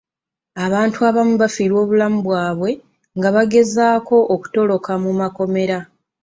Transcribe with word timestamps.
Abantu 0.65 0.97
abamu 1.09 1.33
baafiirwa 1.41 1.79
obulamu 1.85 2.19
bwabwe 2.25 2.71
nga 3.17 3.29
bagezaako 3.35 4.17
okutoloka 4.33 4.91
mu 5.01 5.09
kkomera. 5.29 5.79